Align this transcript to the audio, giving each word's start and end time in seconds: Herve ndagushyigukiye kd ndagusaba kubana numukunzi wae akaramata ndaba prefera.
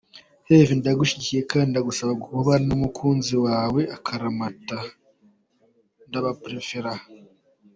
Herve 0.47 0.73
ndagushyigukiye 0.79 1.41
kd 1.49 1.61
ndagusaba 1.71 2.13
kubana 2.23 2.63
numukunzi 2.67 3.33
wae 3.43 3.83
akaramata 3.95 4.77
ndaba 6.07 6.29
prefera. 6.43 6.91